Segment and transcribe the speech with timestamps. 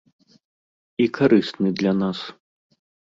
[1.05, 2.27] І карысны для нас.